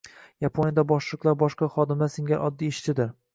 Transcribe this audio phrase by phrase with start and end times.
[0.45, 3.15] Yaponiyada boshliqlar boshqa xodimlar singari oddiy ishchidir.